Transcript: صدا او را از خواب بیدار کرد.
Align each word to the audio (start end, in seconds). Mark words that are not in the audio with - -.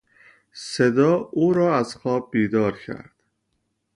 صدا 0.53 1.13
او 1.15 1.53
را 1.53 1.77
از 1.77 1.95
خواب 1.95 2.29
بیدار 2.31 2.77
کرد. 2.77 3.11